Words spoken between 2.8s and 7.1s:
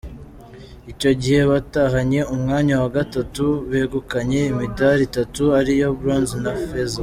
wa gatatu, begukanye imidari itatu ariyo Bronze na Feza.